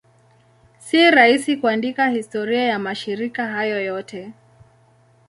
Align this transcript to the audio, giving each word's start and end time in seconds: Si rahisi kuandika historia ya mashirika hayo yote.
Si 0.79 1.11
rahisi 1.11 1.57
kuandika 1.57 2.09
historia 2.09 2.63
ya 2.63 2.79
mashirika 2.79 3.47
hayo 3.47 3.81
yote. 3.83 4.31